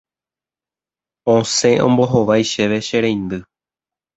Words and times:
Osẽ 1.35 1.73
ombohovái 1.85 2.43
chéve 2.51 2.79
che 2.87 2.97
reindy 3.03 3.39